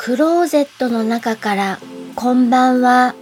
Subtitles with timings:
[0.00, 1.80] クローゼットの中から
[2.14, 3.16] こんばんは。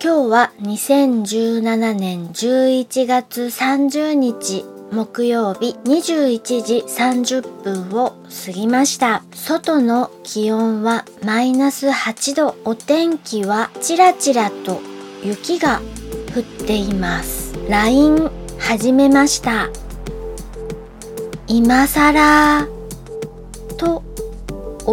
[0.00, 8.14] 今日は2017年11月30日木曜日21時30分を
[8.46, 9.24] 過ぎました。
[9.34, 12.56] 外の気温はマイナス8度。
[12.64, 14.80] お天気はちらちらと
[15.24, 15.80] 雪が
[16.32, 17.58] 降っています。
[17.68, 19.68] LINE 始めました。
[21.48, 22.68] 今更
[23.76, 24.09] と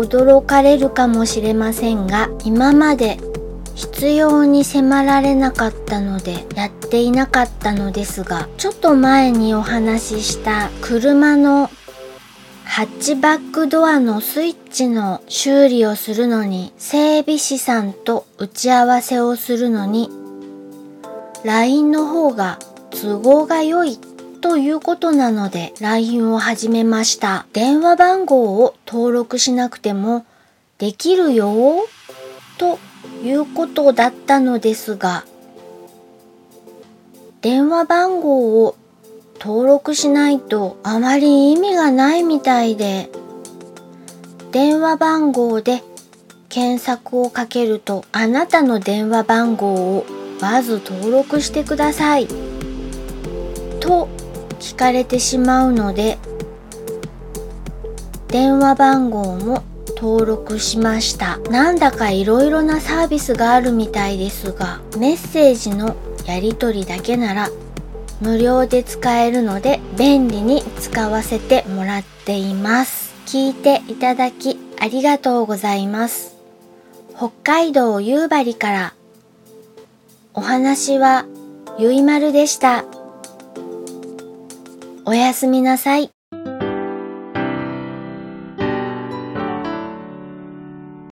[0.03, 3.17] 驚かれるかもしれませんが今まで
[3.75, 11.69] 必要に迫られなかったのでやっていなかったのですがちょっと前にお話しした車の
[12.63, 20.09] ハッチバックドアのスイッチの修理をするのに整備士さんと打ち合わせをするのに
[21.43, 22.59] LINE の方が
[22.91, 23.97] 都合が良い
[24.41, 27.45] ということなので LINE を始めました。
[27.53, 30.25] 電話番号を登録しなくても
[30.77, 31.87] できるよ
[32.57, 32.79] と
[33.23, 35.25] いうことだったのですが
[37.41, 38.75] 電話番号を
[39.39, 43.09] 登録しないとあまり意味がないみたいで
[44.51, 45.83] 電話番号で
[46.49, 50.05] 検索をかけるとあなたの電話番号を
[50.41, 52.27] まず登録してください
[53.79, 54.07] と
[54.59, 56.17] 聞かれてしまうので
[58.27, 59.63] 電話番号も
[59.95, 61.39] 登録しました。
[61.49, 67.49] なんだかいろいろなサービスがあるみたいですがメッセージのやり取りだけなら
[68.21, 73.15] 無料で使えるので便利に使わせてもらっています。
[73.25, 76.35] 聞いていただきありがとうございます。
[77.15, 78.93] 北海道夕張から。
[80.33, 81.25] お話は
[81.79, 82.85] ゆいまるでした。
[85.09, 86.16] おやすみなさい。